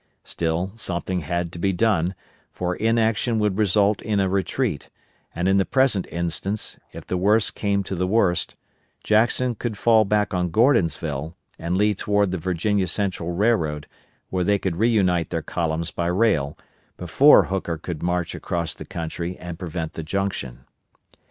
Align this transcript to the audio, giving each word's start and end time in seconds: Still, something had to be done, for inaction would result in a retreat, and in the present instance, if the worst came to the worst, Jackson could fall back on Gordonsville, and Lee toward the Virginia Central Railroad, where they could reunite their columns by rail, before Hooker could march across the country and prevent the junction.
Still, 0.23 0.71
something 0.77 1.19
had 1.19 1.51
to 1.51 1.59
be 1.59 1.71
done, 1.71 2.15
for 2.51 2.75
inaction 2.75 3.37
would 3.37 3.59
result 3.59 4.01
in 4.01 4.19
a 4.19 4.27
retreat, 4.27 4.89
and 5.35 5.47
in 5.47 5.57
the 5.57 5.63
present 5.63 6.07
instance, 6.09 6.79
if 6.91 7.05
the 7.05 7.17
worst 7.17 7.53
came 7.53 7.83
to 7.83 7.93
the 7.93 8.07
worst, 8.07 8.55
Jackson 9.03 9.53
could 9.53 9.77
fall 9.77 10.03
back 10.03 10.33
on 10.33 10.49
Gordonsville, 10.49 11.35
and 11.59 11.77
Lee 11.77 11.93
toward 11.93 12.31
the 12.31 12.39
Virginia 12.39 12.87
Central 12.87 13.33
Railroad, 13.33 13.85
where 14.31 14.43
they 14.43 14.57
could 14.57 14.77
reunite 14.77 15.29
their 15.29 15.43
columns 15.43 15.91
by 15.91 16.07
rail, 16.07 16.57
before 16.97 17.43
Hooker 17.43 17.77
could 17.77 18.01
march 18.01 18.33
across 18.33 18.73
the 18.73 18.85
country 18.85 19.37
and 19.37 19.59
prevent 19.59 19.93
the 19.93 20.01
junction. 20.01 20.65